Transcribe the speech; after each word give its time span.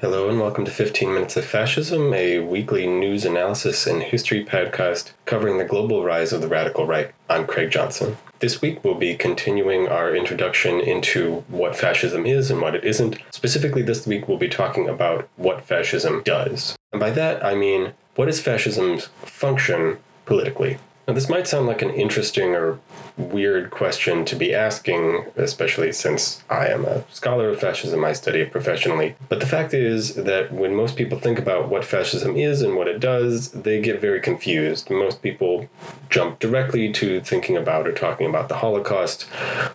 Hello 0.00 0.28
and 0.28 0.38
welcome 0.38 0.64
to 0.64 0.70
15 0.70 1.12
Minutes 1.12 1.36
of 1.36 1.44
Fascism, 1.44 2.14
a 2.14 2.38
weekly 2.38 2.86
news 2.86 3.24
analysis 3.24 3.88
and 3.88 4.00
history 4.00 4.44
podcast 4.44 5.10
covering 5.24 5.58
the 5.58 5.64
global 5.64 6.04
rise 6.04 6.32
of 6.32 6.40
the 6.40 6.46
radical 6.46 6.86
right. 6.86 7.10
I'm 7.28 7.48
Craig 7.48 7.72
Johnson. 7.72 8.16
This 8.38 8.62
week 8.62 8.84
we'll 8.84 8.94
be 8.94 9.16
continuing 9.16 9.88
our 9.88 10.14
introduction 10.14 10.78
into 10.78 11.42
what 11.48 11.74
fascism 11.74 12.26
is 12.26 12.52
and 12.52 12.60
what 12.60 12.76
it 12.76 12.84
isn't. 12.84 13.18
Specifically, 13.32 13.82
this 13.82 14.06
week 14.06 14.28
we'll 14.28 14.38
be 14.38 14.48
talking 14.48 14.88
about 14.88 15.28
what 15.34 15.64
fascism 15.64 16.22
does. 16.22 16.76
And 16.92 17.00
by 17.00 17.10
that 17.10 17.44
I 17.44 17.56
mean, 17.56 17.92
what 18.14 18.28
is 18.28 18.40
fascism's 18.40 19.06
function 19.24 19.98
politically? 20.26 20.78
Now, 21.08 21.14
this 21.14 21.30
might 21.30 21.48
sound 21.48 21.66
like 21.66 21.80
an 21.80 21.88
interesting 21.88 22.54
or 22.54 22.78
weird 23.16 23.70
question 23.70 24.26
to 24.26 24.36
be 24.36 24.54
asking, 24.54 25.24
especially 25.36 25.90
since 25.90 26.44
I 26.50 26.66
am 26.66 26.84
a 26.84 27.02
scholar 27.10 27.48
of 27.48 27.58
fascism, 27.58 28.04
I 28.04 28.12
study 28.12 28.40
it 28.40 28.52
professionally. 28.52 29.14
But 29.30 29.40
the 29.40 29.46
fact 29.46 29.72
is 29.72 30.16
that 30.16 30.52
when 30.52 30.74
most 30.74 30.96
people 30.96 31.18
think 31.18 31.38
about 31.38 31.70
what 31.70 31.82
fascism 31.82 32.36
is 32.36 32.60
and 32.60 32.76
what 32.76 32.88
it 32.88 33.00
does, 33.00 33.52
they 33.52 33.80
get 33.80 34.02
very 34.02 34.20
confused. 34.20 34.90
Most 34.90 35.22
people 35.22 35.66
jump 36.10 36.40
directly 36.40 36.92
to 36.92 37.22
thinking 37.22 37.56
about 37.56 37.88
or 37.88 37.92
talking 37.92 38.28
about 38.28 38.50
the 38.50 38.56
Holocaust 38.56 39.26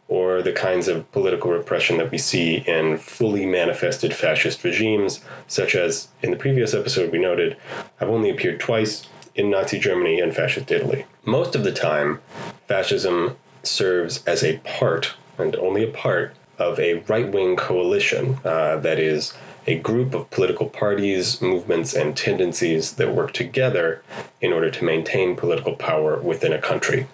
or 0.09 0.43
the 0.43 0.53
kinds 0.53 0.87
of 0.87 1.11
political 1.13 1.49
repression 1.49 1.97
that 1.97 2.11
we 2.11 2.19
see 2.19 2.57
in 2.57 2.99
fully 2.99 3.47
manifested 3.47 4.13
fascist 4.13 4.63
regimes, 4.63 5.19
such 5.47 5.73
as 5.73 6.09
in 6.21 6.29
the 6.29 6.37
previous 6.37 6.75
episode 6.75 7.11
we 7.11 7.17
noted, 7.17 7.57
have 7.95 8.09
only 8.09 8.29
appeared 8.29 8.59
twice 8.59 9.07
in 9.33 9.49
Nazi 9.49 9.79
Germany 9.79 10.19
and 10.19 10.35
fascist 10.35 10.69
Italy. 10.69 11.07
Most 11.25 11.55
of 11.55 11.63
the 11.63 11.71
time, 11.71 12.19
fascism 12.67 13.37
serves 13.63 14.21
as 14.25 14.43
a 14.43 14.57
part, 14.57 15.13
and 15.37 15.55
only 15.55 15.85
a 15.85 15.91
part, 15.91 16.35
of 16.59 16.77
a 16.79 16.95
right 17.07 17.31
wing 17.31 17.55
coalition 17.55 18.37
uh, 18.43 18.77
that 18.77 18.99
is 18.99 19.33
a 19.65 19.79
group 19.79 20.13
of 20.13 20.29
political 20.31 20.67
parties, 20.67 21.41
movements, 21.41 21.93
and 21.93 22.17
tendencies 22.17 22.93
that 22.93 23.15
work 23.15 23.31
together 23.31 24.03
in 24.41 24.51
order 24.51 24.69
to 24.69 24.83
maintain 24.83 25.35
political 25.37 25.73
power 25.75 26.19
within 26.19 26.51
a 26.51 26.59
country. 26.59 27.07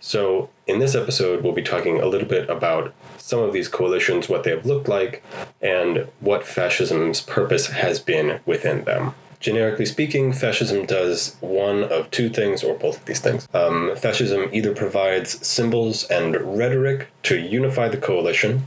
So, 0.00 0.50
in 0.66 0.78
this 0.78 0.94
episode, 0.94 1.42
we'll 1.42 1.54
be 1.54 1.62
talking 1.62 2.00
a 2.00 2.06
little 2.06 2.28
bit 2.28 2.50
about 2.50 2.92
some 3.16 3.40
of 3.40 3.54
these 3.54 3.68
coalitions, 3.68 4.28
what 4.28 4.44
they 4.44 4.50
have 4.50 4.66
looked 4.66 4.88
like, 4.88 5.22
and 5.62 6.06
what 6.20 6.46
fascism's 6.46 7.22
purpose 7.22 7.66
has 7.68 8.00
been 8.00 8.38
within 8.44 8.84
them. 8.84 9.14
Generically 9.40 9.86
speaking, 9.86 10.34
fascism 10.34 10.84
does 10.84 11.34
one 11.40 11.84
of 11.84 12.10
two 12.10 12.28
things, 12.28 12.62
or 12.62 12.74
both 12.74 12.98
of 12.98 13.04
these 13.06 13.20
things. 13.20 13.48
Um, 13.54 13.96
fascism 13.96 14.50
either 14.52 14.74
provides 14.74 15.46
symbols 15.46 16.04
and 16.04 16.58
rhetoric 16.58 17.08
to 17.22 17.38
unify 17.38 17.88
the 17.88 17.96
coalition, 17.96 18.64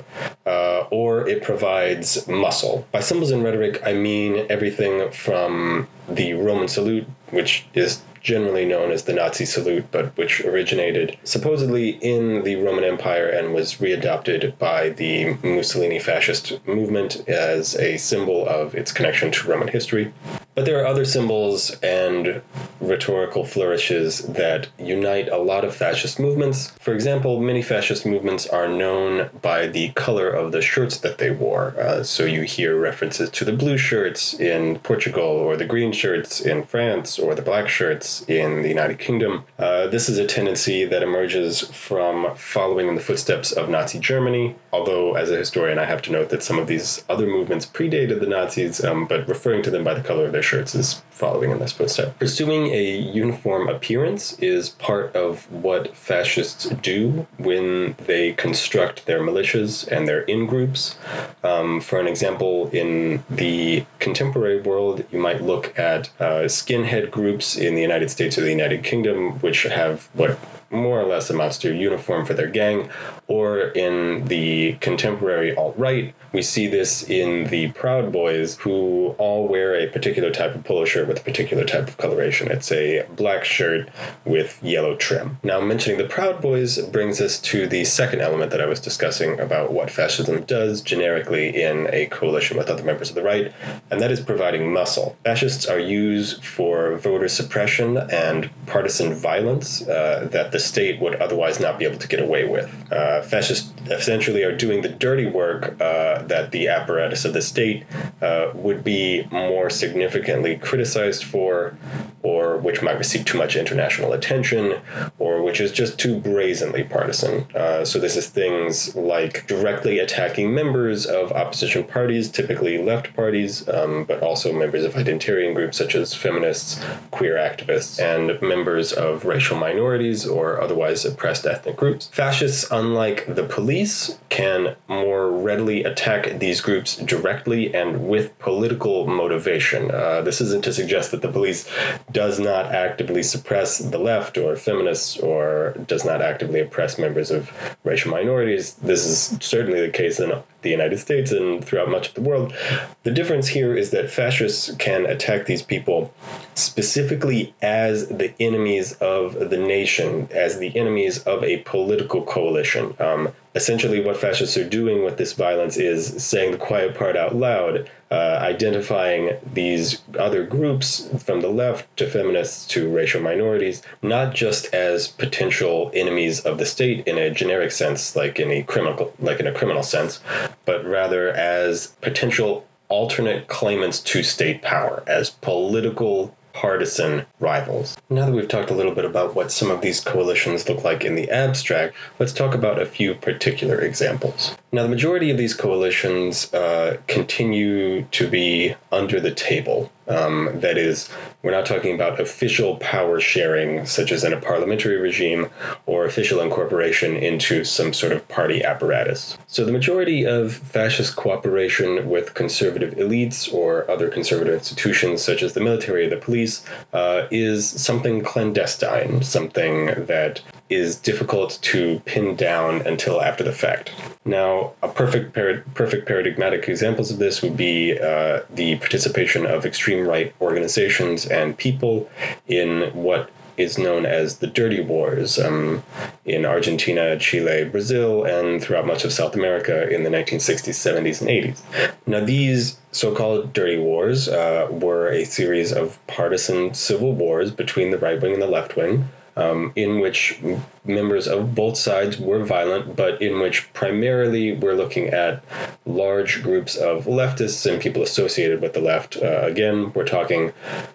uh, 0.48 0.86
or 0.90 1.28
it 1.30 1.44
provides 1.44 2.28
muscle. 2.28 2.88
By 2.92 3.02
symbols 3.02 3.30
and 3.30 3.44
rhetoric, 3.44 3.84
I 3.86 3.94
mean 3.94 4.48
everything 4.50 5.12
from 5.12 5.88
the 6.10 6.34
Roman 6.34 6.68
salute, 6.68 7.06
which 7.30 7.68
is 7.76 8.02
generally 8.24 8.66
known 8.66 8.90
as 8.92 9.04
the 9.04 9.14
Nazi 9.14 9.46
salute, 9.46 9.86
but 9.92 10.18
which 10.18 10.42
originated 10.42 11.18
supposedly 11.24 11.90
in 11.90 12.44
the 12.44 12.56
Roman 12.56 12.86
Empire 12.86 13.28
and 13.28 13.54
was 13.54 13.76
readopted 13.76 14.58
by 14.58 14.90
the 14.90 15.36
Mussolini 15.44 16.00
fascist 16.00 16.66
movement 16.66 17.28
as 17.28 17.76
a 17.76 17.98
symbol 17.98 18.48
of 18.48 18.74
its 18.74 18.92
connection 18.92 19.30
to 19.32 19.48
Roman 19.48 19.68
history. 19.68 20.12
But 20.56 20.66
there 20.66 20.82
are 20.82 20.88
other 20.88 21.06
symbols 21.06 21.72
and 21.82 22.42
rhetorical 22.88 23.46
flourishes 23.46 24.20
that 24.20 24.68
unite 24.78 25.30
a 25.30 25.38
lot 25.38 25.66
of 25.66 25.76
fascist 25.76 26.20
movements. 26.20 26.72
For 26.80 26.94
example, 26.94 27.40
many 27.40 27.62
fascist 27.62 28.06
movements 28.06 28.48
are 28.48 28.68
known 28.68 29.30
by 29.42 29.68
the 29.68 29.90
color 29.90 30.30
of 30.30 30.52
the 30.52 30.62
shirts 30.62 30.98
that 30.98 31.18
they 31.18 31.32
wore. 31.32 31.76
Uh, 31.80 32.04
so 32.04 32.26
you 32.26 32.42
hear 32.42 32.80
references 32.80 33.30
to 33.32 33.46
the 33.46 33.54
blue 33.54 33.78
shirts 33.78 34.34
in 34.34 34.80
Portugal, 34.80 35.24
or 35.24 35.56
the 35.58 35.66
green 35.66 35.92
shirts 35.92 36.42
in 36.42 36.64
France, 36.64 37.20
or 37.20 37.36
the 37.36 37.42
black 37.42 37.70
shirts 37.70 38.24
in 38.28 38.62
the 38.62 38.70
United 38.70 39.00
Kingdom. 39.00 39.44
Uh, 39.58 39.88
this 39.88 40.10
is 40.10 40.18
a 40.18 40.26
tendency 40.26 40.86
that 40.86 41.04
emerges 41.04 41.62
from 41.62 42.36
following 42.36 42.88
in 42.88 42.96
the 42.96 43.02
footsteps 43.02 43.52
of 43.52 43.70
Nazi 43.70 44.00
Germany, 44.00 44.56
although 44.72 45.16
as 45.16 45.32
a 45.32 45.38
historian, 45.38 45.80
I 45.80 45.86
have 45.86 46.02
to 46.04 46.12
note 46.12 46.30
that 46.30 46.44
some 46.44 46.60
of 46.60 46.68
these 46.68 47.04
other 47.10 47.28
movements 47.28 47.66
predated 47.66 48.20
the 48.20 48.28
Nazis, 48.28 48.84
um, 48.84 49.06
but 49.06 49.28
referring 49.28 49.64
to 49.64 49.72
them 49.72 49.84
by 49.84 49.94
the 49.94 50.02
color 50.02 50.26
of 50.26 50.32
their 50.32 50.44
shirts 50.44 50.76
is 50.76 51.02
following 51.12 51.52
in 51.52 51.60
this 51.60 51.72
footstep. 51.72 52.18
Pursuing 52.20 52.68
a 52.74 52.98
uniform 52.98 53.70
appearance 53.70 54.34
is 54.40 54.70
part 54.70 55.16
of 55.16 55.50
what 55.52 55.96
fascists 55.96 56.66
do 56.82 57.28
when 57.38 57.96
they 58.08 58.34
construct 58.34 59.06
their 59.06 59.22
militias 59.22 59.88
and 59.88 60.08
their 60.08 60.22
in 60.24 60.48
groups. 60.48 60.98
Um, 61.44 61.80
for 61.80 62.00
an 62.00 62.08
example, 62.08 62.70
in 62.72 63.24
the 63.30 63.86
contemporary 64.00 64.60
world, 64.62 65.06
you 65.12 65.20
might 65.20 65.44
look 65.44 65.78
at 65.78 66.10
uh, 66.20 66.48
skinhead 66.50 67.12
groups 67.12 67.56
in 67.56 67.76
the 67.76 67.82
United 67.82 68.10
States 68.10 68.38
or 68.38 68.42
the 68.42 68.50
United 68.50 68.84
Kingdom, 68.84 69.40
which 69.40 69.64
have 69.64 70.10
what 70.14 70.38
more 70.74 71.00
or 71.00 71.06
less 71.06 71.30
amounts 71.30 71.58
to 71.60 71.72
a 71.72 71.76
uniform 71.76 72.26
for 72.26 72.34
their 72.34 72.48
gang, 72.48 72.90
or 73.28 73.60
in 73.70 74.26
the 74.26 74.74
contemporary 74.82 75.56
alt 75.56 75.76
right, 75.78 76.14
we 76.34 76.42
see 76.42 76.68
this 76.68 77.04
in 77.04 77.46
the 77.46 77.72
Proud 77.72 78.12
Boys, 78.12 78.58
who 78.58 79.16
all 79.20 79.48
wear 79.48 79.76
a 79.76 79.88
particular 79.88 80.32
type 80.32 80.56
of 80.56 80.64
polo 80.64 80.84
shirt 80.86 81.08
with 81.08 81.20
a 81.20 81.24
particular 81.24 81.64
type 81.64 81.88
of 81.88 81.98
coloration. 81.98 82.52
It's 82.52 82.72
a 82.72 83.06
black 83.16 83.46
shirt 83.46 83.90
with 84.26 84.62
yellow 84.64 84.96
trim. 84.96 85.38
Now, 85.44 85.62
mentioning 85.62 86.00
the 86.00 86.08
Proud 86.08 86.42
Boys 86.42 86.80
brings 86.88 87.22
us 87.22 87.40
to 87.42 87.68
the 87.68 87.86
second 87.86 88.22
element 88.22 88.52
that 88.52 88.62
I 88.62 88.66
was 88.66 88.80
discussing 88.80 89.40
about 89.40 89.72
what 89.72 89.92
fascism 89.92 90.44
does 90.44 90.82
generically 90.82 91.62
in 91.62 91.88
a 91.94 92.08
coalition 92.08 92.58
with 92.58 92.70
other 92.70 92.84
members 92.84 93.10
of 93.10 93.16
the 93.16 93.24
right, 93.24 93.54
and 93.92 94.02
that 94.02 94.12
is 94.12 94.20
providing 94.20 94.74
muscle. 94.74 95.16
Fascists 95.24 95.68
are 95.68 95.80
used 95.80 96.44
for 96.44 96.98
voter 96.98 97.28
suppression 97.28 97.98
and 97.98 98.50
partisan 98.66 99.14
violence 99.14 99.88
uh, 99.88 100.28
that 100.32 100.52
the 100.52 100.60
state 100.64 101.00
would 101.00 101.16
otherwise 101.16 101.60
not 101.60 101.80
be 101.80 101.86
able 101.86 102.00
to 102.00 102.08
get 102.08 102.20
away 102.20 102.46
with. 102.46 102.70
Uh, 102.92 103.22
fascists 103.22 103.72
essentially 103.90 104.44
are 104.44 104.56
doing 104.56 104.82
the 104.82 104.90
dirty 104.90 105.26
work 105.26 105.80
uh, 105.82 106.24
that 106.24 106.52
the 106.52 106.70
apparatus 106.70 107.26
of 107.26 107.34
the 107.34 107.42
state 107.42 107.86
uh, 108.22 108.52
would 108.54 108.84
be 108.84 109.28
more 109.32 109.70
significantly 109.70 110.56
criticized 110.58 111.24
for, 111.24 111.78
or 112.24 112.58
which 112.58 112.82
might 112.82 112.98
receive 112.98 113.26
too 113.26 113.38
much 113.38 113.56
international 113.56 114.14
attention, 114.14 114.80
or 115.20 115.44
which 115.44 115.60
is 115.60 115.72
just 115.72 116.00
too 116.00 116.20
brazenly 116.20 116.84
partisan. 116.84 117.46
Uh, 117.54 117.84
so 117.84 118.00
this 118.00 118.16
is 118.16 118.28
things 118.28 118.96
like 118.96 119.46
directly 119.46 120.00
attacking 120.00 120.54
members 120.54 121.06
of 121.06 121.32
opposition 121.34 121.84
parties, 121.84 122.30
typically 122.30 122.82
left 122.82 123.14
parties, 123.14 123.68
um, 123.68 124.06
but 124.06 124.22
also 124.22 124.54
members 124.54 124.86
of 124.86 124.94
identitarian 124.94 125.54
groups 125.54 125.78
such 125.78 125.96
as 125.96 126.14
feminists, 126.14 126.82
queer 127.12 127.36
activists, 127.36 128.02
and 128.02 128.42
members 128.42 128.94
of 128.94 129.26
racial 129.26 129.58
minorities 129.58 130.26
or 130.26 130.62
otherwise 130.62 131.04
oppressed 131.04 131.46
ethnic 131.46 131.76
groups. 131.76 132.08
Fascists, 132.08 132.66
unlike 132.72 133.36
the 133.36 133.44
police, 133.44 134.18
can 134.30 134.76
more 134.88 135.30
readily 135.30 135.84
attack 135.84 136.40
these 136.40 136.62
groups 136.62 136.96
directly 136.98 137.74
and 137.76 138.08
with 138.08 138.38
political 138.40 139.06
motivation. 139.08 139.92
Uh, 139.92 140.22
this 140.22 140.40
isn't 140.40 140.64
to 140.64 140.72
suggest 140.72 141.12
that 141.12 141.22
the 141.22 141.28
police 141.28 141.70
does 142.14 142.40
not 142.40 142.68
actively 142.74 143.24
suppress 143.24 143.80
the 143.80 143.98
left 143.98 144.38
or 144.38 144.56
feminists 144.56 145.18
or 145.18 145.76
does 145.88 146.06
not 146.06 146.22
actively 146.22 146.62
oppress 146.62 146.98
members 146.98 147.32
of 147.32 147.52
racial 147.84 148.12
minorities. 148.12 148.76
This 148.76 149.06
is 149.06 149.38
certainly 149.42 149.82
the 149.82 149.90
case 149.90 150.20
in 150.20 150.32
the 150.62 150.70
United 150.70 151.00
States 151.00 151.32
and 151.32 151.66
throughout 151.66 151.90
much 151.90 152.10
of 152.10 152.14
the 152.14 152.22
world. 152.22 152.54
The 153.02 153.12
difference 153.12 153.48
here 153.48 153.76
is 153.76 153.92
that 153.92 154.12
fascists 154.12 154.74
can 154.78 155.08
attack 155.08 155.46
these 155.46 155.64
people 155.64 156.14
specifically 156.54 157.54
as 157.62 158.08
the 158.08 158.34
enemies 158.40 158.94
of 158.94 159.50
the 159.50 159.58
nation, 159.58 160.30
as 160.32 160.60
the 160.60 160.78
enemies 160.78 161.24
of 161.24 161.44
a 161.44 161.58
political 161.58 162.22
coalition. 162.22 162.96
Um, 163.00 163.34
essentially, 163.56 164.02
what 164.02 164.18
fascists 164.18 164.58
are 164.58 164.68
doing 164.68 165.04
with 165.04 165.18
this 165.18 165.34
violence 165.34 165.78
is 165.78 166.24
saying 166.24 166.52
the 166.52 166.58
quiet 166.58 166.96
part 166.96 167.16
out 167.16 167.36
loud, 167.36 167.90
uh, 168.12 168.38
identifying 168.42 169.38
these 169.54 170.02
other 170.18 170.44
groups 170.44 171.08
from 171.24 171.42
the 171.42 171.50
left 171.50 171.86
to 171.98 172.10
feminists 172.10 172.68
to 172.68 172.90
racial 172.90 173.22
minorities, 173.22 173.82
not 174.02 174.34
just 174.34 174.74
as 174.74 175.08
potential 175.08 175.92
enemies 175.94 176.40
of 176.42 176.58
the 176.58 176.66
state 176.66 177.08
in 177.08 177.18
a 177.18 177.32
generic 177.32 177.72
sense, 177.72 178.16
like 178.16 178.40
in 178.40 178.52
a 178.52 178.64
criminal, 178.64 179.14
like 179.20 179.40
in 179.40 179.48
a 179.48 179.54
criminal 179.54 179.84
sense, 179.84 180.20
but 180.66 180.86
rather 180.86 181.32
as 181.32 181.88
potential 182.02 182.66
alternate 182.90 183.48
claimants 183.48 184.00
to 184.00 184.22
state 184.22 184.62
power, 184.62 185.04
as 185.08 185.30
political 185.30 186.36
partisan 186.54 187.26
rivals. 187.40 187.98
Now 188.10 188.26
that 188.28 188.32
we've 188.32 188.48
talked 188.48 188.70
a 188.70 188.76
little 188.76 188.94
bit 188.94 189.06
about 189.06 189.36
what 189.36 189.52
some 189.52 189.72
of 189.72 189.82
these 189.82 190.00
coalitions 190.00 190.70
look 190.70 190.84
like 190.84 191.04
in 191.04 191.16
the 191.16 191.30
abstract, 191.30 191.96
let's 192.20 192.32
talk 192.32 192.54
about 192.54 192.82
a 192.82 192.86
few 192.86 193.16
particular 193.16 193.82
examples. 193.82 194.56
Now, 194.72 194.84
the 194.84 194.90
majority 194.90 195.30
of 195.32 195.38
these 195.38 195.54
coalitions 195.54 196.54
uh, 196.54 196.98
continue 197.08 198.04
to 198.04 198.28
be 198.28 198.76
under 198.92 199.20
the 199.20 199.32
table. 199.32 199.92
Um, 200.08 200.50
that 200.60 200.78
is, 200.78 201.10
we're 201.42 201.52
not 201.52 201.66
talking 201.66 201.96
about 201.96 202.20
official 202.20 202.78
power 202.78 203.20
sharing, 203.20 203.86
such 203.86 204.12
as 204.12 204.24
in 204.24 204.34
a 204.34 204.40
parliamentary 204.40 204.98
regime, 204.98 205.50
or 205.86 206.06
official 206.06 206.42
incorporation 206.42 207.16
into 207.16 207.64
some 207.64 207.94
sort 207.94 208.12
of 208.12 208.28
party 208.28 208.64
apparatus. 208.64 209.38
So, 209.48 209.66
the 209.66 209.72
majority 209.72 210.26
of 210.26 210.54
fascist 210.54 211.16
cooperation 211.16 212.10
with 212.10 212.34
conservative 212.34 212.96
elites 212.96 213.54
or 213.54 213.90
other 213.90 214.10
conservative 214.10 214.54
institutions, 214.54 215.22
such 215.22 215.42
as 215.42 215.54
the 215.54 215.62
military 215.62 216.08
or 216.08 216.10
the 216.10 216.18
police, 216.18 216.66
uh, 216.94 217.28
is 217.32 217.70
something 217.70 218.24
clandestine, 218.24 219.24
something 219.24 220.06
that 220.06 220.42
is 220.74 220.96
difficult 220.96 221.60
to 221.62 222.00
pin 222.06 222.36
down 222.36 222.82
until 222.88 223.22
after 223.22 223.44
the 223.44 223.52
fact. 223.52 223.92
Now, 224.26 224.74
a 224.82 224.88
perfect 224.88 225.34
perfect 225.76 226.08
paradigmatic 226.08 226.68
examples 226.68 227.12
of 227.12 227.20
this 227.20 227.42
would 227.42 227.56
be 227.56 228.00
uh, 228.00 228.42
the 228.54 228.78
participation 228.78 229.46
of 229.46 229.66
extreme 229.66 230.08
right 230.08 230.34
organizations 230.42 231.26
and 231.26 231.58
people 231.58 232.10
in 232.48 232.92
what 232.94 233.30
is 233.56 233.78
known 233.78 234.06
as 234.06 234.40
the 234.40 234.48
Dirty 234.48 234.82
Wars 234.82 235.38
um, 235.38 235.84
in 236.26 236.44
Argentina, 236.44 237.20
Chile, 237.20 237.66
Brazil, 237.66 238.24
and 238.24 238.60
throughout 238.60 238.88
much 238.88 239.06
of 239.06 239.14
South 239.14 239.36
America 239.36 239.88
in 239.90 240.04
the 240.04 240.10
1960s, 240.10 240.74
70s, 240.74 241.22
and 241.22 241.30
80s. 241.30 241.62
Now, 242.08 242.26
these 242.26 242.78
so 242.92 243.14
called 243.14 243.54
Dirty 243.54 243.78
Wars 243.78 244.28
uh, 244.28 244.68
were 244.72 245.10
a 245.10 245.24
series 245.26 245.72
of 245.72 246.00
partisan 246.08 246.74
civil 246.74 247.14
wars 247.14 247.52
between 247.52 247.92
the 247.92 248.00
right 248.00 248.20
wing 248.20 248.34
and 248.34 248.42
the 248.42 248.48
left 248.48 248.76
wing 248.76 249.08
um, 249.36 249.72
in 249.76 250.00
which 250.00 250.40
members 250.86 251.28
of 251.28 251.56
both 251.56 251.78
sides 251.78 252.18
were 252.18 252.44
violent, 252.44 252.96
but 252.96 253.22
in 253.22 253.40
which 253.40 253.72
primarily 253.74 254.54
we're 254.54 254.76
looking 254.76 255.08
at 255.08 255.44
large 255.86 256.44
groups 256.44 256.76
of 256.76 257.06
leftists 257.06 257.70
and 257.72 257.82
people 257.82 258.04
associated 258.04 258.62
with 258.62 258.74
the 258.74 258.82
left. 258.82 259.18
Uh, 259.18 259.42
again, 259.44 259.92
we're 259.94 260.06
talking 260.06 260.52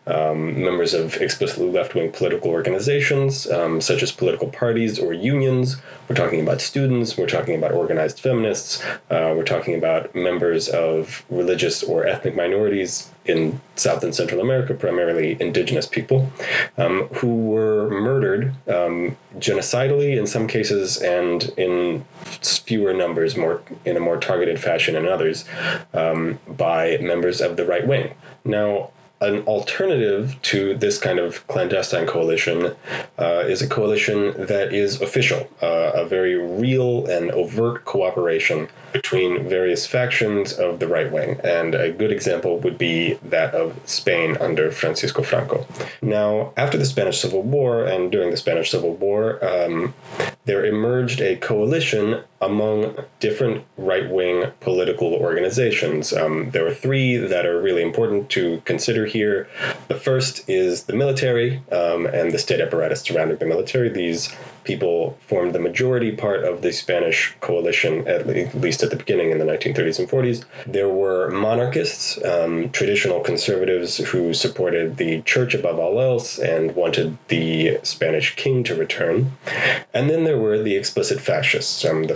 um, 0.06 0.62
members 0.62 0.94
of 0.94 1.16
explicitly 1.16 1.70
left 1.70 1.94
wing 1.94 2.12
political 2.12 2.50
organizations, 2.50 3.46
um, 3.50 3.80
such 3.80 4.02
as 4.02 4.12
political 4.12 4.48
parties 4.48 4.98
or 4.98 5.12
unions. 5.12 5.76
We're 6.08 6.16
talking 6.16 6.40
about 6.40 6.60
students. 6.60 7.16
We're 7.16 7.26
talking 7.26 7.56
about 7.56 7.72
organized 7.72 8.20
feminists. 8.20 8.82
Uh, 9.10 9.34
we're 9.36 9.44
talking 9.44 9.74
about 9.74 10.14
members 10.14 10.68
of 10.68 11.24
religious 11.28 11.82
or 11.82 12.06
ethnic 12.06 12.34
minorities 12.34 13.10
in 13.28 13.60
South 13.76 14.02
and 14.02 14.14
Central 14.14 14.40
America, 14.40 14.74
primarily 14.74 15.36
indigenous 15.40 15.86
people, 15.86 16.30
um, 16.76 17.06
who 17.08 17.34
were 17.36 17.88
murdered 17.90 18.54
um, 18.68 19.16
genocidally 19.38 20.16
in 20.16 20.26
some 20.26 20.46
cases 20.46 20.96
and 20.98 21.44
in 21.56 22.04
fewer 22.42 22.94
numbers, 22.94 23.36
more 23.36 23.62
in 23.84 23.96
a 23.96 24.00
more 24.00 24.16
targeted 24.16 24.58
fashion 24.58 24.96
in 24.96 25.06
others, 25.06 25.44
um, 25.94 26.38
by 26.48 26.96
members 26.98 27.40
of 27.40 27.56
the 27.56 27.64
right 27.64 27.86
wing. 27.86 28.12
Now, 28.44 28.90
an 29.20 29.40
alternative 29.42 30.36
to 30.42 30.74
this 30.74 30.98
kind 30.98 31.18
of 31.18 31.46
clandestine 31.48 32.06
coalition 32.06 32.74
uh, 33.18 33.44
is 33.46 33.62
a 33.62 33.68
coalition 33.68 34.46
that 34.46 34.72
is 34.72 35.00
official, 35.00 35.48
uh, 35.60 35.92
a 35.94 36.06
very 36.06 36.36
real 36.36 37.06
and 37.06 37.30
overt 37.32 37.84
cooperation 37.84 38.68
between 38.92 39.48
various 39.48 39.86
factions 39.86 40.52
of 40.52 40.78
the 40.78 40.86
right 40.86 41.10
wing. 41.10 41.40
And 41.42 41.74
a 41.74 41.90
good 41.90 42.12
example 42.12 42.58
would 42.60 42.78
be 42.78 43.14
that 43.24 43.54
of 43.54 43.78
Spain 43.86 44.36
under 44.40 44.70
Francisco 44.70 45.22
Franco. 45.22 45.66
Now, 46.00 46.52
after 46.56 46.78
the 46.78 46.84
Spanish 46.84 47.20
Civil 47.20 47.42
War 47.42 47.84
and 47.84 48.12
during 48.12 48.30
the 48.30 48.36
Spanish 48.36 48.70
Civil 48.70 48.94
War, 48.94 49.44
um, 49.44 49.94
there 50.44 50.64
emerged 50.64 51.20
a 51.20 51.36
coalition 51.36 52.22
among 52.40 52.96
different 53.20 53.64
right 53.76 54.08
wing 54.08 54.44
political 54.60 55.14
organizations. 55.14 56.12
Um, 56.12 56.50
there 56.50 56.66
are 56.66 56.74
three 56.74 57.16
that 57.16 57.46
are 57.46 57.60
really 57.60 57.82
important 57.82 58.30
to 58.30 58.62
consider 58.64 59.06
here. 59.06 59.48
The 59.88 59.96
first 59.96 60.48
is 60.48 60.84
the 60.84 60.94
military 60.94 61.62
um, 61.72 62.06
and 62.06 62.30
the 62.30 62.38
state 62.38 62.60
apparatus 62.60 63.02
surrounding 63.02 63.38
the 63.38 63.46
military. 63.46 63.88
These 63.88 64.34
people 64.68 65.16
formed 65.26 65.54
the 65.54 65.58
majority 65.58 66.12
part 66.12 66.44
of 66.44 66.60
the 66.60 66.70
Spanish 66.72 67.34
coalition, 67.40 68.06
at 68.06 68.26
least 68.54 68.82
at 68.82 68.90
the 68.90 68.96
beginning 68.96 69.30
in 69.30 69.38
the 69.38 69.44
1930s 69.44 69.98
and 69.98 70.08
40s. 70.08 70.44
There 70.66 70.90
were 70.90 71.30
monarchists, 71.30 72.22
um, 72.22 72.68
traditional 72.70 73.20
conservatives 73.20 73.96
who 73.96 74.34
supported 74.34 74.98
the 74.98 75.22
church 75.22 75.54
above 75.54 75.78
all 75.78 75.98
else 76.00 76.38
and 76.38 76.76
wanted 76.76 77.16
the 77.28 77.78
Spanish 77.82 78.36
king 78.36 78.64
to 78.64 78.74
return. 78.74 79.32
And 79.94 80.10
then 80.10 80.24
there 80.24 80.38
were 80.38 80.62
the 80.62 80.76
explicit 80.76 81.18
fascists, 81.20 81.84
um, 81.86 82.04
the 82.04 82.14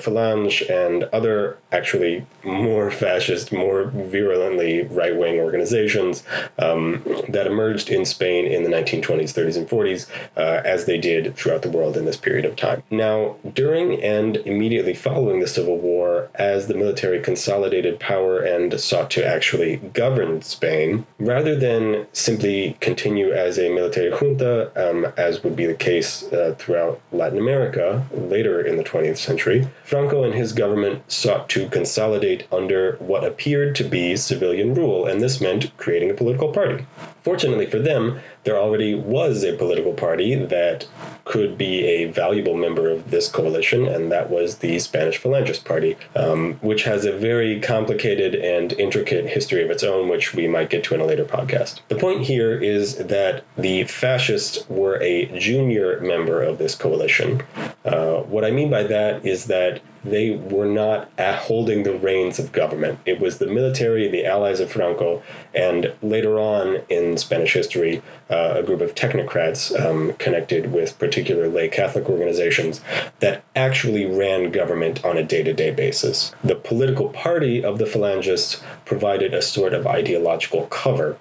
And 0.68 1.04
other 1.04 1.58
actually 1.70 2.26
more 2.44 2.90
fascist, 3.02 3.52
more 3.52 3.84
virulently 3.84 4.82
right 4.82 5.16
wing 5.16 5.38
organizations 5.38 6.24
um, 6.58 7.02
that 7.28 7.46
emerged 7.46 7.88
in 7.90 8.04
Spain 8.04 8.46
in 8.46 8.62
the 8.62 8.70
1920s, 8.70 9.32
30s, 9.32 9.56
and 9.56 9.68
40s, 9.68 10.08
uh, 10.36 10.62
as 10.64 10.86
they 10.86 10.98
did 10.98 11.36
throughout 11.36 11.62
the 11.62 11.70
world 11.70 11.96
in 11.96 12.04
this 12.04 12.16
period 12.16 12.32
period 12.32 12.50
of 12.50 12.56
time. 12.56 12.82
Now, 12.90 13.36
during 13.54 14.02
and 14.02 14.36
immediately 14.38 14.94
following 14.94 15.40
the 15.40 15.46
Civil 15.46 15.78
War, 15.78 16.30
as 16.34 16.66
the 16.66 16.74
military 16.74 17.20
consolidated 17.20 18.00
power 18.00 18.40
and 18.40 18.80
sought 18.80 19.10
to 19.10 19.26
actually 19.26 19.76
govern 19.76 20.40
Spain, 20.42 21.04
rather 21.18 21.54
than 21.54 22.06
simply 22.12 22.76
continue 22.80 23.32
as 23.32 23.58
a 23.58 23.68
military 23.68 24.10
junta, 24.10 24.70
um, 24.76 25.12
as 25.16 25.44
would 25.44 25.56
be 25.56 25.66
the 25.66 25.74
case 25.74 26.22
uh, 26.32 26.54
throughout 26.58 27.00
Latin 27.12 27.38
America 27.38 28.02
later 28.12 28.62
in 28.62 28.76
the 28.76 28.84
20th 28.84 29.18
century, 29.18 29.68
Franco 30.02 30.24
and 30.24 30.34
his 30.34 30.52
government 30.52 31.00
sought 31.06 31.48
to 31.50 31.68
consolidate 31.68 32.48
under 32.50 32.96
what 32.98 33.22
appeared 33.22 33.76
to 33.76 33.84
be 33.84 34.16
civilian 34.16 34.74
rule, 34.74 35.06
and 35.06 35.20
this 35.20 35.40
meant 35.40 35.70
creating 35.76 36.10
a 36.10 36.14
political 36.14 36.48
party. 36.48 36.84
Fortunately 37.22 37.66
for 37.66 37.78
them, 37.78 38.18
there 38.44 38.58
already 38.58 38.94
was 38.94 39.44
a 39.44 39.52
political 39.56 39.92
party 39.92 40.34
that 40.34 40.86
could 41.24 41.56
be 41.56 41.84
a 41.84 42.06
valuable 42.06 42.56
member 42.56 42.90
of 42.90 43.10
this 43.10 43.28
coalition, 43.28 43.86
and 43.86 44.10
that 44.10 44.30
was 44.30 44.58
the 44.58 44.78
Spanish 44.78 45.18
Falangist 45.18 45.64
Party, 45.64 45.96
um, 46.16 46.54
which 46.60 46.82
has 46.82 47.04
a 47.04 47.12
very 47.12 47.60
complicated 47.60 48.34
and 48.34 48.72
intricate 48.72 49.26
history 49.26 49.62
of 49.62 49.70
its 49.70 49.84
own, 49.84 50.08
which 50.08 50.34
we 50.34 50.48
might 50.48 50.70
get 50.70 50.84
to 50.84 50.94
in 50.94 51.00
a 51.00 51.04
later 51.04 51.24
podcast. 51.24 51.80
The 51.88 51.96
point 51.96 52.22
here 52.22 52.58
is 52.58 52.96
that 52.96 53.44
the 53.56 53.84
fascists 53.84 54.68
were 54.68 55.00
a 55.00 55.26
junior 55.38 56.00
member 56.00 56.42
of 56.42 56.58
this 56.58 56.74
coalition. 56.74 57.42
Uh, 57.84 58.16
what 58.22 58.44
I 58.44 58.50
mean 58.50 58.70
by 58.70 58.84
that 58.84 59.24
is 59.24 59.46
that 59.46 59.80
they 60.04 60.30
were 60.30 60.66
not 60.66 61.08
holding 61.18 61.84
the 61.84 61.96
reins 61.96 62.38
of 62.38 62.52
government. 62.52 62.98
It 63.06 63.20
was 63.20 63.38
the 63.38 63.46
military, 63.46 64.08
the 64.08 64.26
allies 64.26 64.60
of 64.60 64.72
Franco, 64.72 65.22
and 65.54 65.92
later 66.02 66.38
on 66.38 66.80
in 66.88 67.16
Spanish 67.16 67.52
history, 67.52 68.02
uh, 68.32 68.54
a 68.56 68.62
group 68.62 68.80
of 68.80 68.94
technocrats 68.94 69.78
um, 69.78 70.14
connected 70.14 70.72
with 70.72 70.98
particular 70.98 71.48
lay 71.48 71.68
Catholic 71.68 72.08
organizations 72.08 72.80
that 73.20 73.44
actually 73.54 74.06
ran 74.06 74.50
government 74.50 75.04
on 75.04 75.18
a 75.18 75.22
day 75.22 75.42
to 75.42 75.52
day 75.52 75.70
basis. 75.70 76.34
The 76.42 76.54
political 76.54 77.10
party 77.10 77.62
of 77.62 77.78
the 77.78 77.84
Phalangists 77.84 78.62
provided 78.86 79.34
a 79.34 79.42
sort 79.42 79.74
of 79.74 79.86
ideological 79.86 80.66
cover 80.66 81.18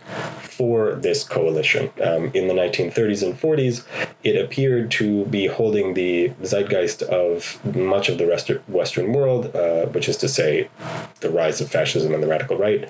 for 0.51 0.95
this 0.95 1.23
coalition. 1.23 1.89
Um, 2.01 2.31
in 2.33 2.47
the 2.47 2.53
1930s 2.53 3.23
and 3.23 3.39
40s, 3.39 3.83
it 4.23 4.35
appeared 4.43 4.91
to 4.91 5.25
be 5.25 5.47
holding 5.47 5.93
the 5.93 6.31
zeitgeist 6.43 7.01
of 7.01 7.59
much 7.75 8.09
of 8.09 8.17
the 8.17 8.27
rest 8.27 8.49
of 8.49 8.67
Western 8.69 9.13
world, 9.13 9.55
uh, 9.55 9.85
which 9.87 10.09
is 10.09 10.17
to 10.17 10.29
say, 10.29 10.69
the 11.21 11.29
rise 11.29 11.61
of 11.61 11.69
fascism 11.69 12.13
and 12.13 12.21
the 12.21 12.27
radical 12.27 12.57
right. 12.57 12.89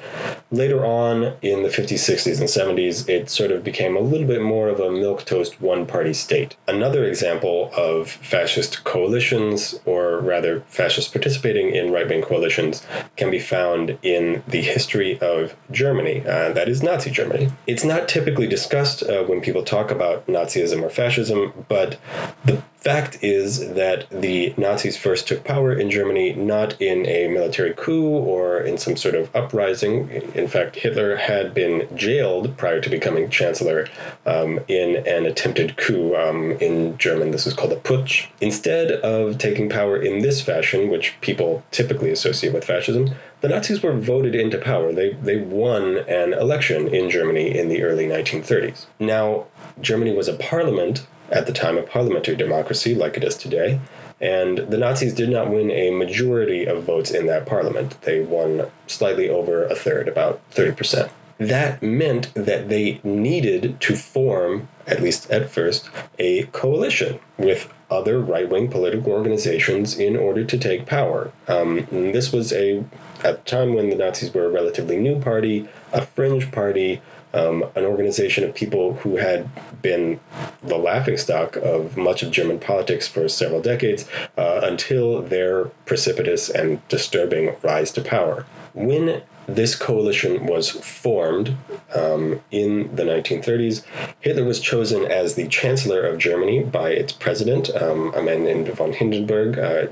Later 0.51 0.85
on, 0.85 1.33
in 1.41 1.63
the 1.63 1.69
50s, 1.69 1.99
60s, 1.99 2.39
and 2.39 2.77
70s, 2.77 3.07
it 3.07 3.29
sort 3.29 3.51
of 3.51 3.63
became 3.63 3.95
a 3.95 3.99
little 3.99 4.27
bit 4.27 4.41
more 4.41 4.67
of 4.69 4.79
a 4.79 4.89
milquetoast 4.89 5.59
one 5.61 5.85
party 5.85 6.13
state. 6.13 6.55
Another 6.67 7.05
example 7.05 7.71
of 7.75 8.09
fascist 8.09 8.83
coalitions, 8.83 9.79
or 9.85 10.19
rather, 10.19 10.61
fascists 10.67 11.11
participating 11.11 11.75
in 11.75 11.91
right 11.91 12.07
wing 12.07 12.21
coalitions, 12.21 12.85
can 13.15 13.29
be 13.29 13.39
found 13.39 13.97
in 14.01 14.43
the 14.47 14.61
history 14.61 15.19
of 15.19 15.55
Germany. 15.71 16.21
Uh, 16.21 16.53
that 16.53 16.67
is 16.67 16.81
Nazi 16.81 17.11
Germany. 17.11 17.50
It's 17.67 17.83
not 17.83 18.07
typically 18.07 18.47
discussed 18.47 19.03
uh, 19.03 19.23
when 19.23 19.41
people 19.41 19.63
talk 19.63 19.91
about 19.91 20.27
Nazism 20.27 20.81
or 20.81 20.89
fascism, 20.89 21.65
but 21.67 21.97
the 22.45 22.61
Fact 22.81 23.19
is 23.21 23.75
that 23.75 24.09
the 24.09 24.55
Nazis 24.57 24.97
first 24.97 25.27
took 25.27 25.43
power 25.43 25.71
in 25.71 25.91
Germany 25.91 26.33
not 26.33 26.81
in 26.81 27.05
a 27.05 27.27
military 27.27 27.75
coup 27.75 28.07
or 28.07 28.59
in 28.59 28.79
some 28.79 28.97
sort 28.97 29.13
of 29.13 29.29
uprising. 29.35 30.09
In 30.33 30.47
fact, 30.47 30.75
Hitler 30.75 31.15
had 31.15 31.53
been 31.53 31.87
jailed 31.95 32.57
prior 32.57 32.81
to 32.81 32.89
becoming 32.89 33.29
chancellor 33.29 33.87
um, 34.25 34.59
in 34.67 34.95
an 35.05 35.27
attempted 35.27 35.77
coup. 35.77 36.15
Um, 36.15 36.53
in 36.53 36.97
German, 36.97 37.29
this 37.29 37.45
is 37.45 37.53
called 37.53 37.71
a 37.71 37.75
putsch. 37.75 38.25
Instead 38.41 38.89
of 38.91 39.37
taking 39.37 39.69
power 39.69 40.01
in 40.01 40.23
this 40.23 40.41
fashion, 40.41 40.89
which 40.89 41.13
people 41.21 41.63
typically 41.69 42.09
associate 42.09 42.51
with 42.51 42.65
fascism, 42.65 43.11
the 43.41 43.49
Nazis 43.49 43.83
were 43.83 43.93
voted 43.93 44.33
into 44.33 44.57
power. 44.57 44.91
They, 44.91 45.13
they 45.13 45.37
won 45.37 45.97
an 46.07 46.33
election 46.33 46.87
in 46.87 47.11
Germany 47.11 47.55
in 47.59 47.69
the 47.69 47.83
early 47.83 48.07
1930s. 48.07 48.87
Now, 48.99 49.45
Germany 49.81 50.15
was 50.15 50.27
a 50.27 50.33
parliament 50.33 51.05
at 51.31 51.47
the 51.47 51.53
time 51.53 51.77
a 51.77 51.83
parliamentary 51.83 52.35
democracy 52.35 52.93
like 52.95 53.17
it 53.17 53.23
is 53.23 53.37
today. 53.37 53.79
And 54.19 54.57
the 54.57 54.77
Nazis 54.77 55.15
did 55.15 55.29
not 55.29 55.49
win 55.49 55.71
a 55.71 55.89
majority 55.89 56.65
of 56.65 56.83
votes 56.83 57.11
in 57.11 57.25
that 57.27 57.47
parliament. 57.47 57.99
They 58.01 58.21
won 58.21 58.67
slightly 58.85 59.29
over 59.29 59.65
a 59.65 59.75
third, 59.75 60.07
about 60.07 60.41
30%. 60.51 61.09
that 61.39 61.81
meant 61.81 62.31
that 62.35 62.69
they 62.69 63.01
needed 63.03 63.79
to 63.81 63.95
form, 63.95 64.67
at 64.85 65.01
least 65.01 65.31
at 65.31 65.49
first, 65.49 65.89
a 66.19 66.43
coalition 66.43 67.19
with 67.39 67.73
other 67.89 68.19
right 68.19 68.47
wing 68.47 68.69
political 68.69 69.11
organizations 69.11 69.97
in 69.97 70.15
order 70.15 70.45
to 70.45 70.57
take 70.57 70.85
power. 70.85 71.31
Um, 71.47 71.87
this 71.91 72.31
was 72.31 72.53
a 72.53 72.83
at 73.23 73.43
the 73.43 73.51
time 73.51 73.73
when 73.73 73.89
the 73.89 73.95
Nazis 73.95 74.33
were 74.33 74.45
a 74.45 74.49
relatively 74.49 74.97
new 74.97 75.19
party, 75.19 75.67
a 75.93 76.05
fringe 76.05 76.51
party, 76.51 77.01
um, 77.33 77.63
an 77.75 77.85
organization 77.85 78.43
of 78.43 78.53
people 78.53 78.93
who 78.95 79.15
had 79.15 79.47
been 79.81 80.19
the 80.63 80.77
laughingstock 80.77 81.55
of 81.57 81.97
much 81.97 82.23
of 82.23 82.31
German 82.31 82.59
politics 82.59 83.07
for 83.07 83.27
several 83.27 83.61
decades 83.61 84.07
uh, 84.37 84.61
until 84.63 85.21
their 85.21 85.65
precipitous 85.85 86.49
and 86.49 86.85
disturbing 86.87 87.55
rise 87.63 87.91
to 87.91 88.01
power. 88.01 88.45
When 88.73 89.21
this 89.47 89.75
coalition 89.75 90.45
was 90.45 90.69
formed 90.69 91.55
um, 91.95 92.39
in 92.51 92.95
the 92.95 93.03
1930s. 93.03 93.83
Hitler 94.19 94.43
was 94.43 94.59
chosen 94.59 95.05
as 95.05 95.35
the 95.35 95.47
Chancellor 95.47 96.05
of 96.05 96.19
Germany 96.19 96.63
by 96.63 96.91
its 96.91 97.11
president, 97.11 97.69
um, 97.75 98.13
a 98.13 98.21
man 98.21 98.43
named 98.43 98.67
von 98.69 98.93
Hindenburg. 98.93 99.57
Uh, 99.57 99.87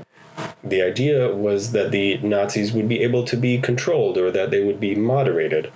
the 0.62 0.82
idea 0.82 1.34
was 1.34 1.72
that 1.72 1.90
the 1.90 2.18
Nazis 2.18 2.72
would 2.72 2.88
be 2.88 3.02
able 3.02 3.24
to 3.24 3.36
be 3.36 3.58
controlled 3.58 4.16
or 4.16 4.30
that 4.30 4.50
they 4.50 4.62
would 4.62 4.80
be 4.80 4.94
moderated 4.94 5.70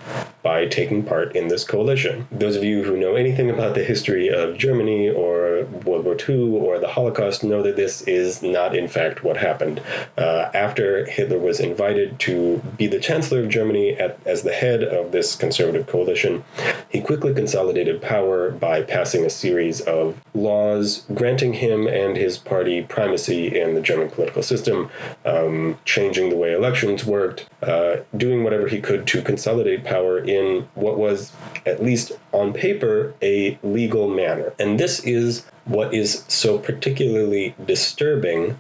by 0.44 0.66
taking 0.66 1.02
part 1.02 1.34
in 1.34 1.48
this 1.48 1.64
coalition. 1.64 2.28
Those 2.30 2.54
of 2.54 2.62
you 2.62 2.84
who 2.84 2.98
know 2.98 3.14
anything 3.16 3.48
about 3.48 3.74
the 3.74 3.82
history 3.82 4.28
of 4.28 4.58
Germany 4.58 5.08
or 5.08 5.64
World 5.86 6.04
War 6.04 6.16
II 6.28 6.58
or 6.58 6.78
the 6.78 6.86
Holocaust 6.86 7.42
know 7.42 7.62
that 7.62 7.76
this 7.76 8.02
is 8.02 8.42
not, 8.42 8.76
in 8.76 8.86
fact, 8.86 9.24
what 9.24 9.38
happened. 9.38 9.80
Uh, 10.18 10.50
after 10.52 11.06
Hitler 11.06 11.38
was 11.38 11.60
invited 11.60 12.20
to 12.20 12.62
be 12.76 12.86
the 12.86 13.00
Chancellor 13.00 13.40
of 13.40 13.48
Germany 13.48 13.94
at, 13.94 14.18
as 14.26 14.42
the 14.42 14.52
head 14.52 14.84
of 14.84 15.12
this 15.12 15.34
conservative 15.34 15.86
coalition, 15.86 16.44
he 16.90 17.00
quickly 17.00 17.32
consolidated 17.32 18.02
power 18.02 18.50
by 18.50 18.82
passing 18.82 19.24
a 19.24 19.30
series 19.30 19.80
of 19.80 20.20
laws 20.34 21.06
granting 21.14 21.54
him 21.54 21.86
and 21.86 22.18
his 22.18 22.36
party 22.36 22.82
primacy 22.82 23.58
in 23.58 23.74
the 23.74 23.80
German 23.80 24.10
political 24.10 24.42
system, 24.42 24.90
um, 25.24 25.78
changing 25.84 26.30
the 26.30 26.36
way 26.36 26.52
elections 26.52 27.04
worked, 27.04 27.48
uh, 27.62 27.96
doing 28.16 28.44
whatever 28.44 28.68
he 28.68 28.80
could 28.80 29.06
to 29.08 29.22
consolidate 29.22 29.84
power 29.84 30.18
in 30.18 30.68
what 30.74 30.98
was, 30.98 31.32
at 31.66 31.82
least 31.82 32.12
on 32.32 32.52
paper, 32.52 33.14
a 33.22 33.58
legal 33.62 34.08
manner. 34.08 34.52
And 34.58 34.78
this 34.78 35.00
is 35.00 35.44
what 35.64 35.94
is 35.94 36.24
so 36.28 36.58
particularly 36.58 37.54
disturbing 37.64 38.58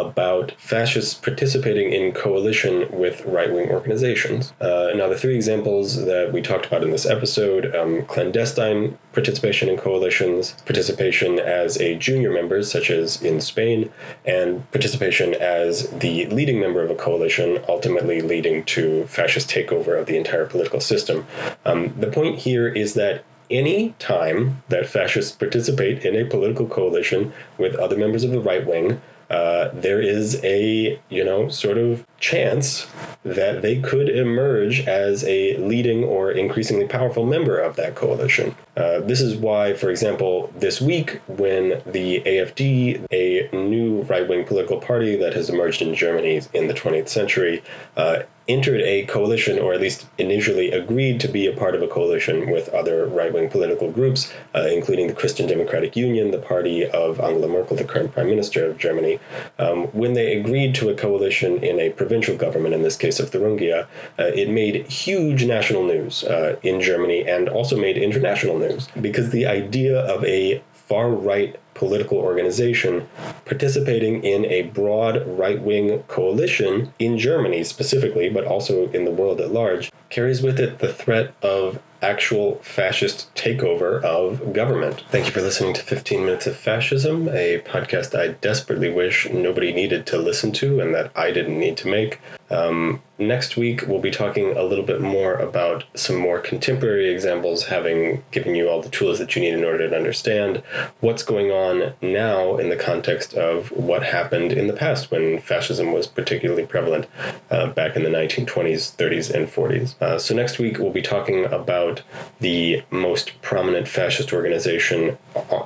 about 0.00 0.52
fascists 0.58 1.14
participating 1.14 1.92
in 1.92 2.12
coalition 2.12 2.88
with 2.90 3.24
right 3.24 3.52
wing 3.52 3.70
organizations. 3.70 4.52
Uh, 4.60 4.90
now, 4.94 5.08
the 5.08 5.18
three 5.18 5.34
examples 5.34 6.04
that 6.04 6.32
we 6.32 6.42
talked 6.42 6.66
about 6.66 6.82
in 6.82 6.90
this 6.90 7.06
episode 7.06 7.74
um, 7.74 8.04
clandestine 8.06 8.96
participation 9.12 9.68
in 9.68 9.76
coalitions, 9.76 10.52
participation 10.64 11.38
as 11.38 11.76
a 11.78 11.96
junior 11.96 12.32
member, 12.32 12.62
such 12.62 12.90
as 12.90 13.22
in 13.22 13.40
Spain, 13.40 13.90
and 14.24 14.70
participation 14.70 15.34
as 15.34 15.90
the 15.90 16.26
leading 16.26 16.60
member 16.60 16.82
of 16.82 16.90
a 16.90 16.94
coalition, 16.94 17.58
ultimately 17.68 18.20
leading 18.20 18.64
to 18.64 19.04
fascist 19.06 19.50
takeover 19.50 19.98
of 19.98 20.06
the 20.06 20.16
entire 20.16 20.46
political 20.46 20.80
system. 20.80 21.26
Um, 21.64 21.94
the 21.98 22.08
point 22.08 22.38
here 22.38 22.68
is 22.68 22.94
that 22.94 23.24
any 23.50 23.94
time 23.98 24.62
that 24.68 24.86
fascists 24.86 25.32
participate 25.34 26.04
in 26.04 26.14
a 26.16 26.28
political 26.28 26.66
coalition 26.66 27.32
with 27.56 27.74
other 27.76 27.96
members 27.96 28.24
of 28.24 28.30
the 28.30 28.40
right 28.40 28.66
wing, 28.66 29.00
uh, 29.30 29.68
there 29.74 30.00
is 30.00 30.42
a 30.42 30.98
you 31.08 31.24
know 31.24 31.48
sort 31.48 31.78
of 31.78 32.06
chance 32.18 32.86
that 33.24 33.62
they 33.62 33.80
could 33.80 34.08
emerge 34.08 34.86
as 34.86 35.24
a 35.24 35.56
leading 35.58 36.04
or 36.04 36.32
increasingly 36.32 36.86
powerful 36.86 37.26
member 37.26 37.58
of 37.58 37.76
that 37.76 37.94
coalition. 37.94 38.54
Uh, 38.78 39.00
this 39.00 39.20
is 39.20 39.34
why, 39.36 39.74
for 39.74 39.90
example, 39.90 40.52
this 40.56 40.80
week 40.80 41.20
when 41.26 41.82
the 41.84 42.20
AFD, 42.20 43.04
a 43.10 43.48
new 43.52 44.02
right-wing 44.02 44.44
political 44.44 44.78
party 44.80 45.16
that 45.16 45.34
has 45.34 45.50
emerged 45.50 45.82
in 45.82 45.96
Germany 45.96 46.40
in 46.54 46.68
the 46.68 46.74
20th 46.74 47.08
century, 47.08 47.64
uh, 47.96 48.22
entered 48.48 48.80
a 48.80 49.04
coalition, 49.04 49.58
or 49.58 49.74
at 49.74 49.80
least 49.80 50.06
initially 50.16 50.70
agreed 50.70 51.20
to 51.20 51.28
be 51.28 51.46
a 51.46 51.52
part 51.52 51.74
of 51.74 51.82
a 51.82 51.86
coalition 51.86 52.50
with 52.50 52.68
other 52.70 53.06
right 53.06 53.32
wing 53.32 53.50
political 53.50 53.90
groups, 53.90 54.32
uh, 54.54 54.66
including 54.72 55.06
the 55.06 55.12
Christian 55.12 55.46
Democratic 55.46 55.96
Union, 55.96 56.30
the 56.30 56.38
party 56.38 56.86
of 56.88 57.20
Angela 57.20 57.48
Merkel, 57.48 57.76
the 57.76 57.84
current 57.84 58.12
prime 58.12 58.28
minister 58.28 58.64
of 58.64 58.78
Germany. 58.78 59.20
Um, 59.58 59.84
when 59.88 60.14
they 60.14 60.38
agreed 60.38 60.74
to 60.76 60.88
a 60.88 60.94
coalition 60.94 61.62
in 61.62 61.78
a 61.78 61.90
provincial 61.90 62.36
government, 62.36 62.74
in 62.74 62.82
this 62.82 62.96
case 62.96 63.20
of 63.20 63.30
Thuringia, 63.30 63.86
uh, 64.18 64.22
it 64.24 64.48
made 64.48 64.86
huge 64.86 65.44
national 65.44 65.84
news 65.84 66.24
uh, 66.24 66.56
in 66.62 66.80
Germany 66.80 67.28
and 67.28 67.48
also 67.48 67.76
made 67.76 67.98
international 67.98 68.58
news 68.58 68.67
because 69.00 69.30
the 69.30 69.46
idea 69.46 70.00
of 70.00 70.24
a 70.24 70.62
far 70.72 71.10
right 71.10 71.58
political 71.74 72.18
organization 72.18 73.06
participating 73.44 74.24
in 74.24 74.44
a 74.46 74.62
broad 74.62 75.24
right 75.38 75.60
wing 75.62 76.02
coalition 76.08 76.92
in 76.98 77.18
Germany 77.18 77.62
specifically, 77.62 78.28
but 78.28 78.44
also 78.44 78.90
in 78.90 79.04
the 79.04 79.10
world 79.10 79.40
at 79.40 79.52
large, 79.52 79.92
carries 80.10 80.42
with 80.42 80.58
it 80.58 80.78
the 80.78 80.92
threat 80.92 81.34
of 81.42 81.78
actual 82.02 82.56
fascist 82.62 83.32
takeover 83.34 84.02
of 84.02 84.52
government. 84.52 85.02
Thank 85.10 85.26
you 85.26 85.32
for 85.32 85.40
listening 85.40 85.74
to 85.74 85.82
15 85.82 86.24
Minutes 86.24 86.46
of 86.46 86.56
Fascism, 86.56 87.28
a 87.28 87.60
podcast 87.66 88.18
I 88.18 88.28
desperately 88.28 88.90
wish 88.90 89.28
nobody 89.30 89.72
needed 89.72 90.06
to 90.06 90.18
listen 90.18 90.52
to 90.52 90.80
and 90.80 90.94
that 90.94 91.10
I 91.16 91.32
didn't 91.32 91.58
need 91.58 91.76
to 91.78 91.88
make. 91.88 92.20
Um, 92.50 93.02
next 93.18 93.56
week, 93.56 93.82
we'll 93.86 94.00
be 94.00 94.10
talking 94.10 94.56
a 94.56 94.62
little 94.62 94.84
bit 94.84 95.00
more 95.00 95.34
about 95.34 95.84
some 95.94 96.16
more 96.16 96.38
contemporary 96.38 97.10
examples, 97.10 97.64
having 97.64 98.24
given 98.30 98.54
you 98.54 98.68
all 98.68 98.80
the 98.80 98.88
tools 98.88 99.18
that 99.18 99.34
you 99.36 99.42
need 99.42 99.54
in 99.54 99.64
order 99.64 99.88
to 99.88 99.96
understand 99.96 100.62
what's 101.00 101.22
going 101.22 101.50
on 101.50 101.92
now 102.00 102.56
in 102.56 102.70
the 102.70 102.76
context 102.76 103.34
of 103.34 103.70
what 103.72 104.02
happened 104.02 104.52
in 104.52 104.66
the 104.66 104.72
past 104.72 105.10
when 105.10 105.40
fascism 105.40 105.92
was 105.92 106.06
particularly 106.06 106.64
prevalent 106.64 107.06
uh, 107.50 107.66
back 107.66 107.96
in 107.96 108.02
the 108.02 108.08
1920s, 108.08 108.96
30s, 108.96 109.34
and 109.34 109.46
40s. 109.48 109.97
Uh, 110.00 110.18
so, 110.18 110.34
next 110.34 110.58
week, 110.58 110.78
we'll 110.78 110.92
be 110.92 111.02
talking 111.02 111.44
about 111.46 112.02
the 112.40 112.82
most 112.90 113.40
prominent 113.42 113.88
fascist 113.88 114.32
organization 114.32 115.18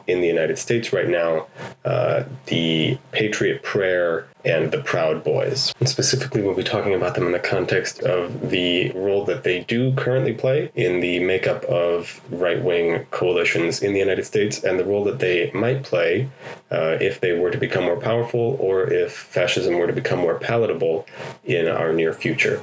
in 0.07 0.21
the 0.21 0.27
United 0.27 0.59
States 0.59 0.93
right 0.93 1.09
now, 1.09 1.47
uh, 1.85 2.25
the 2.47 2.99
Patriot 3.13 3.63
Prayer 3.63 4.27
and 4.45 4.73
the 4.73 4.79
Proud 4.79 5.23
Boys. 5.23 5.73
And 5.79 5.89
specifically, 5.89 6.43
we'll 6.43 6.55
be 6.55 6.65
talking 6.65 6.95
about 6.95 7.15
them 7.15 7.27
in 7.27 7.33
the 7.33 7.39
context 7.39 8.01
of 8.01 8.51
the 8.51 8.91
role 8.93 9.25
that 9.27 9.45
they 9.45 9.61
do 9.61 9.95
currently 9.95 10.33
play 10.33 10.71
in 10.75 11.01
the 11.01 11.21
makeup 11.21 11.65
of 11.65 12.21
right 12.31 12.63
wing 12.63 13.07
coalitions 13.11 13.83
in 13.83 13.93
the 13.93 14.01
United 14.01 14.25
States 14.25 14.65
and 14.65 14.79
the 14.79 14.85
role 14.85 15.05
that 15.05 15.19
they 15.19 15.51
might 15.53 15.83
play 15.83 16.29
uh, 16.71 16.97
if 17.01 17.21
they 17.21 17.39
were 17.39 17.51
to 17.51 17.59
become 17.59 17.85
more 17.85 18.01
powerful 18.01 18.57
or 18.61 18.91
if 18.91 19.13
fascism 19.13 19.79
were 19.79 19.87
to 19.87 19.93
become 19.93 20.19
more 20.19 20.39
palatable 20.39 21.07
in 21.45 21.69
our 21.69 21.93
near 21.93 22.13
future. 22.13 22.63